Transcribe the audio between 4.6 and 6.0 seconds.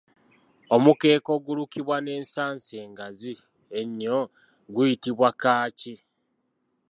guyitibwa Caaci.